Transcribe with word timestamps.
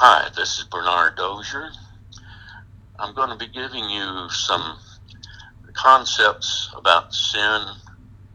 Hi, 0.00 0.28
this 0.36 0.60
is 0.60 0.64
Bernard 0.66 1.16
Dozier. 1.16 1.70
I'm 3.00 3.16
going 3.16 3.30
to 3.30 3.36
be 3.36 3.52
giving 3.52 3.90
you 3.90 4.28
some 4.30 4.78
concepts 5.72 6.72
about 6.78 7.12
sin 7.12 7.62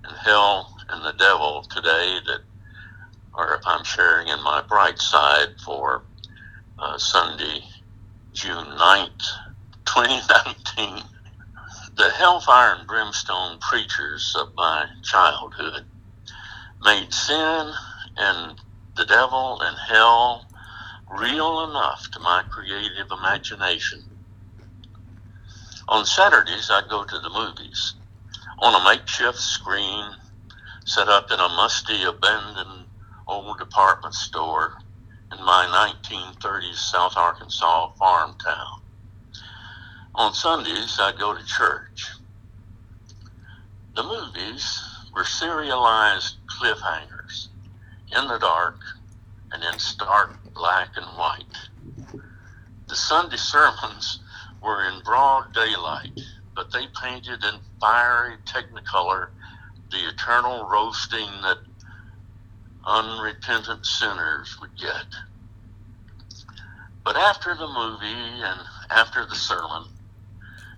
and 0.04 0.18
hell 0.26 0.76
and 0.90 1.06
the 1.06 1.14
devil 1.14 1.64
today 1.70 2.20
that 2.26 2.42
are 3.34 3.62
I'm 3.66 3.86
sharing 3.86 4.28
in 4.28 4.44
my 4.44 4.62
bright 4.68 5.00
side 5.00 5.56
for 5.64 6.04
uh, 6.80 6.98
Sunday, 6.98 7.62
June 8.34 8.66
9th, 8.66 9.24
2019. 9.86 11.02
The 11.96 12.10
hellfire 12.10 12.76
and 12.78 12.86
brimstone 12.86 13.58
preachers 13.60 14.36
of 14.38 14.54
my 14.58 14.88
childhood 15.02 15.86
made 16.84 17.14
sin 17.14 17.72
and 18.18 18.60
the 18.98 19.06
devil 19.06 19.62
and 19.62 19.78
hell 19.88 20.46
real 21.20 21.70
enough 21.70 22.10
to 22.12 22.20
my 22.20 22.44
creative 22.50 23.08
imagination. 23.12 24.04
On 25.88 26.06
Saturdays, 26.06 26.70
I'd 26.72 26.90
go 26.90 27.04
to 27.04 27.20
the 27.20 27.30
movies 27.30 27.94
on 28.60 28.74
a 28.74 28.84
makeshift 28.84 29.38
screen 29.38 30.16
set 30.86 31.08
up 31.08 31.32
in 31.32 31.40
a 31.40 31.50
musty, 31.50 32.04
abandoned 32.04 32.88
old 33.28 33.58
department 33.60 34.14
store 34.14 34.74
in 35.32 35.38
my 35.46 35.94
1930s 36.02 36.76
South 36.76 37.16
Arkansas 37.16 37.90
farm 38.00 38.36
town. 38.44 38.82
On 40.16 40.34
Sundays, 40.34 40.98
I'd 41.00 41.18
go 41.18 41.36
to 41.36 41.46
church. 41.46 42.08
The 43.96 44.04
movies 44.04 44.82
were 45.14 45.24
serialized 45.24 46.36
cliffhangers 46.48 47.48
in 48.16 48.28
the 48.28 48.40
dark 48.40 48.80
and 49.54 49.64
in 49.64 49.80
stark 49.80 50.38
black 50.54 50.90
and 50.98 51.06
white. 51.18 52.24
The 52.88 52.96
Sunday 52.96 53.38
sermons 53.38 54.20
were 54.62 54.86
in 54.86 55.02
broad 55.04 55.54
daylight, 55.54 56.20
but 56.56 56.72
they 56.72 56.88
painted 57.02 57.44
in 57.44 57.60
fiery 57.80 58.38
technicolor 58.46 59.30
the 59.92 60.10
eternal 60.10 60.66
roasting 60.66 61.30
that 61.44 61.60
unrepentant 62.86 63.86
sinners 63.86 64.58
would 64.60 64.76
get. 64.78 65.06
But 67.04 67.16
after 67.16 67.54
the 67.54 67.68
movie 67.68 68.06
and 68.42 68.60
after 68.90 69.26
the 69.26 69.36
sermon, 69.36 69.86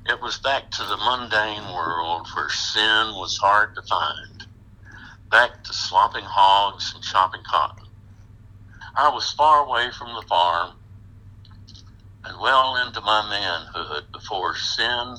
it 0.08 0.22
was 0.22 0.38
back 0.38 0.70
to 0.72 0.84
the 0.84 0.98
mundane 0.98 1.74
world 1.74 2.28
where 2.36 2.50
sin 2.50 3.16
was 3.16 3.38
hard 3.38 3.74
to 3.76 3.82
find, 3.84 4.46
back 5.32 5.64
to 5.64 5.74
slopping 5.74 6.26
hogs 6.26 6.94
and 6.94 7.04
chopping 7.04 7.42
cotton. 7.44 7.85
I 8.98 9.10
was 9.10 9.30
far 9.32 9.66
away 9.66 9.92
from 9.92 10.14
the 10.16 10.22
farm 10.22 10.78
and 12.24 12.40
well 12.40 12.78
into 12.78 13.02
my 13.02 13.28
manhood 13.30 14.06
before 14.14 14.56
sin 14.56 15.18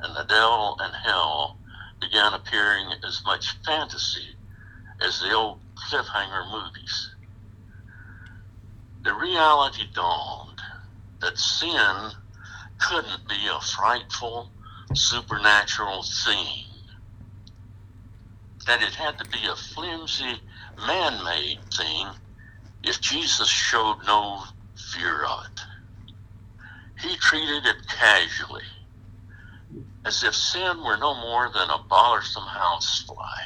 and 0.00 0.16
the 0.16 0.24
devil 0.24 0.78
and 0.80 0.94
hell 0.94 1.58
began 2.00 2.32
appearing 2.32 2.94
as 3.06 3.22
much 3.26 3.58
fantasy 3.64 4.36
as 5.02 5.20
the 5.20 5.32
old 5.34 5.60
cliffhanger 5.76 6.50
movies. 6.50 7.10
The 9.04 9.12
reality 9.12 9.84
dawned 9.94 10.60
that 11.20 11.38
sin 11.38 12.12
couldn't 12.78 13.28
be 13.28 13.48
a 13.48 13.60
frightful 13.60 14.50
supernatural 14.94 16.02
thing, 16.24 16.64
that 18.66 18.82
it 18.82 18.94
had 18.94 19.18
to 19.18 19.26
be 19.26 19.46
a 19.46 19.56
flimsy 19.56 20.40
man 20.86 21.22
made 21.22 21.58
thing 21.76 22.08
if 22.84 23.00
Jesus 23.00 23.48
showed 23.48 23.98
no 24.06 24.42
fear 24.76 25.24
of 25.24 25.40
it. 25.44 25.60
He 27.00 27.16
treated 27.16 27.66
it 27.66 27.76
casually, 27.88 28.62
as 30.04 30.22
if 30.22 30.34
sin 30.34 30.84
were 30.84 30.96
no 30.96 31.14
more 31.14 31.50
than 31.52 31.70
a 31.70 31.84
bothersome 31.88 32.46
housefly. 32.46 33.38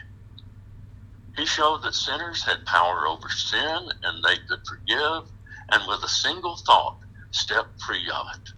He 1.36 1.46
showed 1.46 1.82
that 1.82 1.94
sinners 1.94 2.44
had 2.44 2.64
power 2.66 3.06
over 3.06 3.28
sin 3.28 3.88
and 4.02 4.24
they 4.24 4.36
could 4.48 4.60
forgive 4.68 5.30
and 5.70 5.82
with 5.88 6.02
a 6.04 6.08
single 6.08 6.56
thought 6.56 6.98
step 7.32 7.66
free 7.84 8.08
of 8.10 8.26
it. 8.34 8.50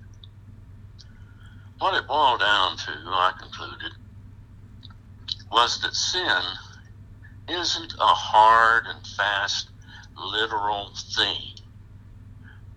What 1.78 1.94
it 1.94 2.08
boiled 2.08 2.40
down 2.40 2.76
to, 2.78 2.92
I 2.92 3.32
concluded, 3.40 3.92
was 5.52 5.80
that 5.80 5.94
sin 5.94 6.42
isn't 7.48 7.94
a 8.00 8.06
hard 8.06 8.84
and 8.86 9.06
fast 9.06 9.70
literal 10.18 10.90
thing, 11.16 11.40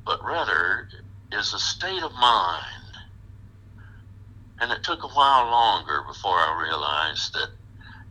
but 0.06 0.20
rather 0.26 0.88
is 1.34 1.54
a 1.54 1.60
state 1.60 2.04
of 2.04 2.14
mind. 2.14 2.64
And 4.62 4.72
it 4.72 4.84
took 4.84 5.04
a 5.04 5.10
while 5.10 5.46
longer 5.52 6.04
before 6.08 6.38
I 6.38 6.62
realized 6.68 7.34
that 7.34 7.50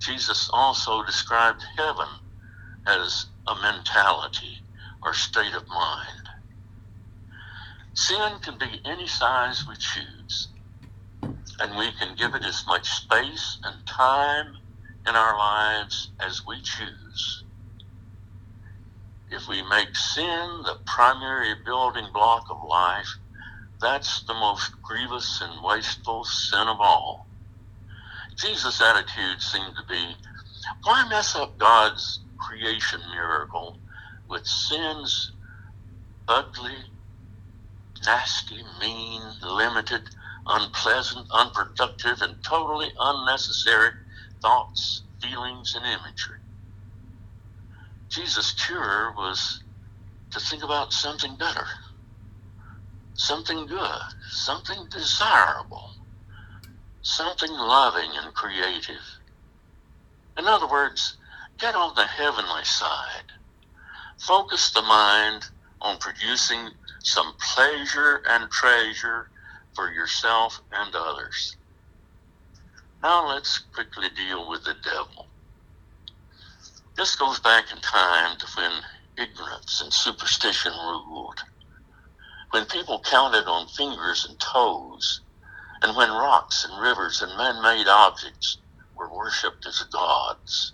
Jesus 0.02 0.50
also 0.52 1.02
described 1.04 1.62
heaven 1.78 2.08
as 2.86 3.26
a 3.48 3.54
mentality 3.62 4.58
or 5.04 5.14
state 5.14 5.54
of 5.54 5.64
mind. 5.68 6.26
Sin 7.94 8.38
can 8.42 8.58
be 8.58 8.80
any 8.84 9.06
size 9.08 9.64
we 9.68 9.74
choose, 9.76 10.50
and 11.60 11.76
we 11.78 11.92
can 11.92 12.16
give 12.16 12.34
it 12.34 12.44
as 12.44 12.64
much 12.68 12.88
space 12.88 13.58
and 13.64 13.86
time 13.86 14.54
in 15.08 15.16
our 15.16 15.38
lives 15.38 16.12
as 16.20 16.42
we 16.48 16.56
choose. 16.62 17.44
If 19.30 19.48
we 19.48 19.62
make 19.62 19.94
sin 19.96 20.62
the 20.64 20.78
primary 20.86 21.54
building 21.64 22.08
block 22.12 22.44
of 22.50 22.58
life, 22.68 23.18
that's 23.80 24.24
the 24.24 24.34
most 24.34 24.70
grievous 24.82 25.40
and 25.42 25.62
wasteful 25.62 26.24
sin 26.24 26.68
of 26.68 26.80
all. 26.80 27.28
Jesus' 28.38 28.80
attitude 28.80 29.40
seemed 29.42 29.74
to 29.76 29.84
be, 29.88 30.16
why 30.84 31.08
mess 31.08 31.36
up 31.36 31.58
God's 31.58 32.24
creation 32.40 33.00
miracle 33.12 33.80
with 34.28 34.46
sin's 34.46 35.32
ugly, 36.28 36.78
nasty, 38.06 38.62
mean, 38.80 39.22
limited, 39.42 40.02
unpleasant, 40.46 41.26
unproductive, 41.32 42.22
and 42.22 42.36
totally 42.42 42.90
unnecessary 43.00 43.90
thoughts, 44.42 45.04
feelings, 45.20 45.74
and 45.74 45.84
imagery? 45.86 46.38
Jesus' 48.10 48.52
cure 48.52 49.12
was 49.16 49.62
to 50.30 50.41
think 50.41 50.62
about 50.62 50.92
something 50.92 51.36
better, 51.36 51.66
something 53.14 53.66
good, 53.66 54.00
something 54.30 54.86
desirable, 54.91 55.91
something 57.02 57.50
loving 57.50 58.10
and 58.16 58.34
creative. 58.34 59.02
In 60.38 60.46
other 60.46 60.69
words, 60.69 61.16
get 61.58 61.74
on 61.74 61.94
the 61.96 62.06
heavenly 62.06 62.64
side. 62.64 63.24
Focus 64.19 64.70
the 64.70 64.82
mind 64.82 65.44
on 65.80 65.98
producing 65.98 66.70
some 67.02 67.34
pleasure 67.54 68.22
and 68.28 68.50
treasure 68.50 69.28
for 69.75 69.92
yourself 69.92 70.60
and 70.72 70.94
others. 70.94 71.56
Now 73.02 73.28
let's 73.28 73.60
quickly 73.75 74.08
deal 74.16 74.48
with 74.48 74.64
the 74.64 74.75
devil. 74.82 75.26
This 76.98 77.14
goes 77.14 77.38
back 77.38 77.70
in 77.70 77.78
time 77.81 78.36
to 78.38 78.47
when 78.56 78.72
ignorance 79.16 79.81
and 79.81 79.92
superstition 79.92 80.72
ruled, 80.72 81.38
when 82.50 82.66
people 82.66 83.00
counted 83.00 83.47
on 83.47 83.69
fingers 83.69 84.26
and 84.28 84.38
toes, 84.41 85.20
and 85.81 85.97
when 85.97 86.10
rocks 86.10 86.64
and 86.64 86.82
rivers 86.82 87.22
and 87.22 87.37
man 87.38 87.62
made 87.62 87.87
objects 87.87 88.58
were 88.97 89.14
worshipped 89.14 89.64
as 89.64 89.81
gods. 89.92 90.72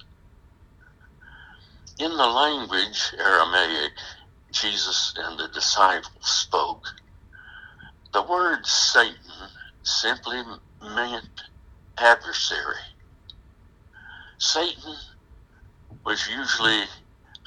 In 1.99 2.17
the 2.17 2.27
language 2.27 3.13
Aramaic 3.19 3.93
Jesus 4.51 5.13
and 5.19 5.39
the 5.39 5.49
disciples 5.49 6.09
spoke, 6.23 6.85
the 8.15 8.23
word 8.23 8.65
Satan 8.65 9.51
simply 9.83 10.43
meant 10.81 11.43
adversary. 11.99 12.81
Satan 14.39 14.97
was 16.05 16.29
usually 16.29 16.83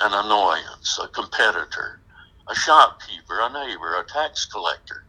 an 0.01 0.13
annoyance, 0.13 0.99
a 1.03 1.07
competitor, 1.09 2.01
a 2.49 2.55
shopkeeper, 2.55 3.39
a 3.41 3.53
neighbor, 3.53 3.95
a 3.99 4.05
tax 4.05 4.45
collector, 4.45 5.03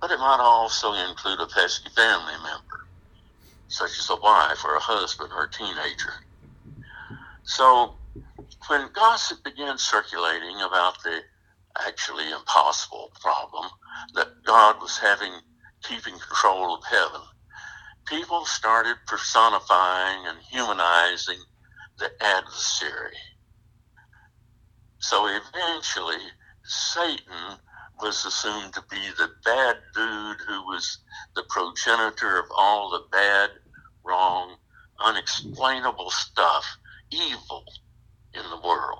but 0.00 0.10
it 0.10 0.18
might 0.18 0.40
also 0.40 0.92
include 0.92 1.40
a 1.40 1.46
pesky 1.46 1.88
family 1.90 2.34
member, 2.42 2.80
such 3.68 3.98
as 3.98 4.10
a 4.10 4.16
wife 4.22 4.64
or 4.64 4.76
a 4.76 4.80
husband 4.80 5.30
or 5.34 5.44
a 5.44 5.50
teenager. 5.50 6.12
So, 7.44 7.96
when 8.68 8.92
gossip 8.92 9.42
began 9.44 9.78
circulating 9.78 10.60
about 10.62 11.02
the 11.02 11.20
actually 11.86 12.30
impossible 12.30 13.10
problem 13.20 13.70
that 14.14 14.28
God 14.44 14.80
was 14.80 14.98
having 14.98 15.32
keeping 15.82 16.14
control 16.18 16.74
of 16.74 16.84
heaven, 16.84 17.20
people 18.06 18.44
started 18.44 18.96
personifying 19.06 20.26
and 20.26 20.38
humanizing 20.50 21.38
the 22.02 22.10
adversary. 22.24 23.16
So 24.98 25.26
eventually, 25.26 26.22
Satan 26.64 27.58
was 28.00 28.24
assumed 28.24 28.74
to 28.74 28.82
be 28.90 29.10
the 29.16 29.30
bad 29.44 29.76
dude 29.94 30.40
who 30.48 30.62
was 30.64 30.98
the 31.36 31.44
progenitor 31.48 32.40
of 32.40 32.46
all 32.56 32.90
the 32.90 33.04
bad, 33.12 33.50
wrong, 34.04 34.56
unexplainable 34.98 36.10
stuff, 36.10 36.64
evil 37.12 37.64
in 38.34 38.42
the 38.50 38.66
world. 38.66 38.98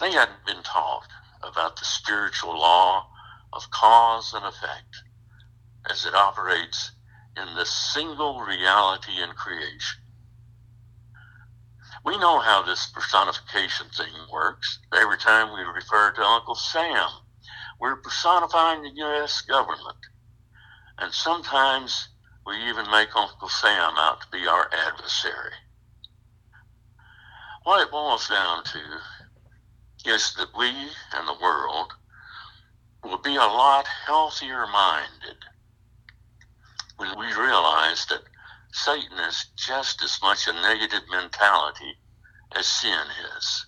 They 0.00 0.12
hadn't 0.12 0.46
been 0.46 0.62
taught 0.62 1.08
about 1.42 1.78
the 1.78 1.84
spiritual 1.84 2.58
law 2.58 3.04
of 3.52 3.70
cause 3.70 4.32
and 4.32 4.46
effect 4.46 5.02
as 5.90 6.06
it 6.06 6.14
operates 6.14 6.92
in 7.36 7.54
the 7.54 7.66
single 7.66 8.40
reality 8.40 9.20
in 9.22 9.30
creation. 9.32 10.05
We 12.06 12.16
know 12.18 12.38
how 12.38 12.62
this 12.62 12.86
personification 12.86 13.88
thing 13.88 14.12
works. 14.32 14.78
Every 14.94 15.18
time 15.18 15.52
we 15.52 15.62
refer 15.62 16.12
to 16.12 16.22
Uncle 16.22 16.54
Sam, 16.54 17.08
we're 17.80 17.96
personifying 17.96 18.82
the 18.82 18.94
U.S. 18.94 19.40
government. 19.40 19.98
And 20.98 21.12
sometimes 21.12 22.08
we 22.46 22.54
even 22.68 22.88
make 22.92 23.08
Uncle 23.16 23.48
Sam 23.48 23.94
out 23.96 24.20
to 24.20 24.28
be 24.30 24.46
our 24.46 24.70
adversary. 24.86 25.50
What 27.64 27.82
it 27.82 27.90
boils 27.90 28.28
down 28.28 28.62
to 28.62 28.78
is 30.04 30.32
that 30.34 30.56
we 30.56 30.68
and 30.68 31.26
the 31.26 31.42
world 31.42 31.92
will 33.02 33.18
be 33.18 33.34
a 33.34 33.40
lot 33.40 33.84
healthier 34.06 34.64
minded 34.68 35.38
when 36.98 37.18
we 37.18 37.26
realize 37.34 38.06
that 38.06 38.22
Satan 38.76 39.18
is 39.20 39.46
just 39.56 40.02
as 40.02 40.18
much 40.22 40.46
a 40.46 40.52
negative 40.52 41.02
mentality 41.10 41.96
as 42.54 42.66
sin 42.66 43.06
is. 43.34 43.66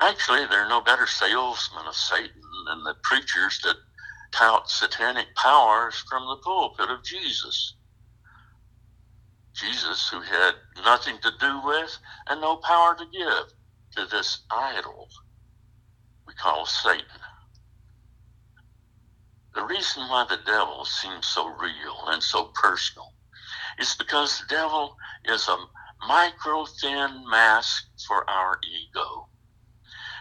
Actually, 0.00 0.46
there 0.46 0.64
are 0.64 0.68
no 0.68 0.80
better 0.80 1.08
salesmen 1.08 1.84
of 1.84 1.96
Satan 1.96 2.42
than 2.68 2.84
the 2.84 2.94
preachers 3.02 3.58
that 3.64 3.74
tout 4.30 4.70
satanic 4.70 5.34
powers 5.34 5.96
from 6.08 6.24
the 6.24 6.36
pulpit 6.44 6.88
of 6.88 7.02
Jesus. 7.02 7.74
Jesus, 9.54 10.08
who 10.08 10.20
had 10.20 10.54
nothing 10.84 11.18
to 11.22 11.32
do 11.40 11.60
with 11.64 11.98
and 12.28 12.40
no 12.40 12.56
power 12.58 12.94
to 12.94 13.04
give 13.12 13.52
to 13.96 14.06
this 14.06 14.44
idol 14.52 15.08
we 16.28 16.34
call 16.34 16.64
Satan. 16.64 17.20
The 19.54 19.64
reason 19.64 20.08
why 20.08 20.26
the 20.28 20.38
devil 20.46 20.84
seems 20.84 21.26
so 21.26 21.48
real 21.48 22.06
and 22.06 22.22
so 22.22 22.52
personal 22.54 23.13
is 23.78 23.94
because 23.96 24.38
the 24.38 24.54
devil 24.54 24.96
is 25.24 25.48
a 25.48 25.56
micro 26.06 26.64
thin 26.80 27.24
mask 27.28 27.84
for 28.06 28.28
our 28.28 28.58
ego. 28.64 29.28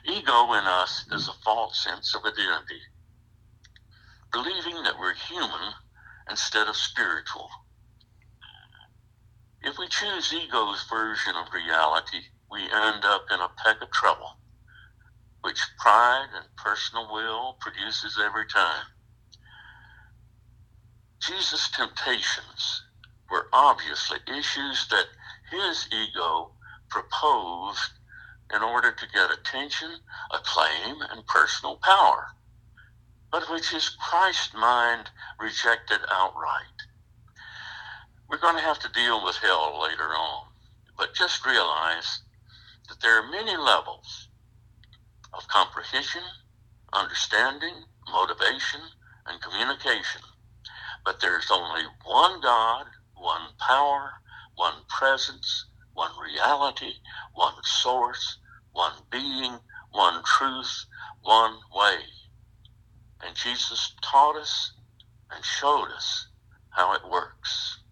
Ego 0.06 0.54
in 0.54 0.66
us 0.66 1.06
is 1.12 1.28
a 1.28 1.34
false 1.46 1.84
sense 1.84 2.16
of 2.16 2.22
identity, 2.26 2.82
believing 4.32 4.84
that 4.84 5.00
we're 5.00 5.14
human 5.14 5.74
instead 6.30 6.68
of 6.68 6.76
spiritual. 6.76 7.50
If 9.62 9.78
we 9.78 9.88
choose 9.88 10.34
ego's 10.34 10.84
version 10.90 11.36
of 11.36 11.54
reality, 11.54 12.20
we 12.52 12.62
end 12.62 13.06
up 13.06 13.26
in 13.32 13.40
a 13.40 13.50
peck 13.64 13.82
of 13.82 13.92
trouble, 13.92 14.38
which 15.42 15.62
pride 15.80 16.28
and 16.36 16.46
personal 16.58 17.12
will 17.14 17.58
produces 17.62 18.20
every 18.22 18.46
time. 18.48 18.86
Jesus' 21.22 21.70
temptations 21.70 22.84
were 23.33 23.50
obviously 23.51 24.19
issues 24.27 24.88
that 24.89 25.07
his 25.50 25.88
ego 25.91 26.51
proposed 26.88 27.94
in 28.53 28.62
order 28.62 28.91
to 28.91 29.07
get 29.12 29.31
attention, 29.31 29.89
acclaim, 30.31 31.01
and 31.09 31.25
personal 31.25 31.77
power, 31.77 32.27
but 33.31 33.50
which 33.50 33.71
his 33.71 33.89
Christ 33.89 34.53
mind 34.53 35.09
rejected 35.39 35.97
outright. 36.12 36.77
We're 38.30 38.38
going 38.38 38.56
to 38.56 38.62
have 38.62 38.77
to 38.80 38.91
deal 38.91 39.25
with 39.25 39.35
hell 39.38 39.81
later 39.81 40.09
on, 40.13 40.45
but 40.95 41.15
just 41.15 41.44
realize 41.44 42.21
that 42.88 43.01
there 43.01 43.18
are 43.19 43.31
many 43.31 43.57
levels 43.57 44.27
of 45.33 45.47
comprehension, 45.47 46.21
understanding, 46.94 47.74
motivation, 48.12 48.81
and 49.25 49.41
communication. 49.41 50.21
But 51.03 51.19
there's 51.19 51.50
only 51.50 51.81
one 52.06 52.39
God, 52.41 52.85
one 53.24 53.50
power, 53.58 54.12
one 54.56 54.84
presence, 54.90 55.66
one 55.94 56.12
reality, 56.22 56.92
one 57.34 57.54
source, 57.64 58.38
one 58.74 58.94
being, 59.12 59.58
one 59.92 60.22
truth, 60.25 60.86
one 61.22 61.56
way. 61.74 62.00
And 63.25 63.36
Jesus 63.36 63.96
taught 64.04 64.36
us 64.36 64.74
and 65.34 65.44
showed 65.46 65.88
us 65.96 66.28
how 66.72 66.94
it 66.94 67.02
works. 67.10 67.82